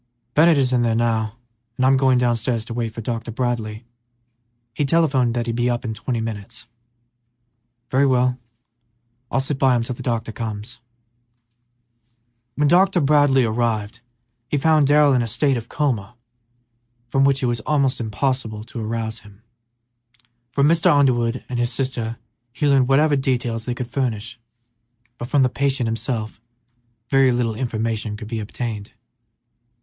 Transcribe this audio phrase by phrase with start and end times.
[0.33, 1.37] "Bennett is in there now,
[1.77, 3.29] and I'm going downstairs to wait for Dr.
[3.29, 3.85] Bradley;
[4.73, 6.65] he telephoned that he'd be up in twenty minutes."
[7.91, 8.39] "Very well;
[9.29, 10.79] I'll sit by him till the doctor comes."
[12.55, 12.99] When Dr.
[12.99, 13.99] Bradley arrived
[14.49, 16.15] he found Darrell in a state of coma
[17.09, 19.43] from which it was almost impossible to arouse him.
[20.51, 20.87] From Mr.
[20.91, 22.17] Underwood and his sister
[22.51, 24.39] he learned whatever details they could furnish,
[25.19, 26.41] but from the patient himself
[27.11, 28.93] very little information could be obtained.